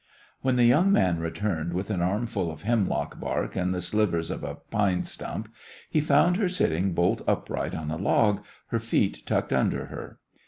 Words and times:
When 0.41 0.55
the 0.55 0.63
young 0.65 0.91
man 0.91 1.19
returned 1.19 1.73
with 1.73 1.91
an 1.91 2.01
armful 2.01 2.49
of 2.51 2.63
hemlock 2.63 3.19
bark 3.19 3.55
and 3.55 3.71
the 3.71 3.81
slivers 3.81 4.31
of 4.31 4.43
a 4.43 4.55
pine 4.55 5.03
stump, 5.03 5.53
he 5.91 6.01
found 6.01 6.37
her 6.37 6.49
sitting 6.49 6.93
bolt 6.93 7.21
upright 7.27 7.75
on 7.75 7.91
a 7.91 7.97
log, 7.97 8.43
her 8.69 8.79
feet 8.79 9.23
tucked 9.27 9.53
under 9.53 9.85
her. 9.93 10.17